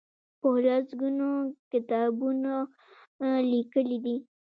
[0.39, 1.31] په لس ګونو
[1.71, 2.53] کتابونه
[3.51, 4.17] لیکلي دي.